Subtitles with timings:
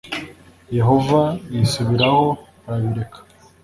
[0.77, 1.21] yehova
[1.53, 2.25] yisubiraho
[2.67, 3.19] arabireka.